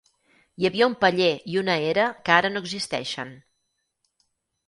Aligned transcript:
Hi 0.61 0.67
havia 0.69 0.85
un 0.91 0.93
paller 1.03 1.27
i 1.55 1.59
una 1.61 1.75
era 1.89 2.05
que 2.29 2.33
ara 2.37 2.51
no 2.55 2.63
existeixen. 2.67 3.35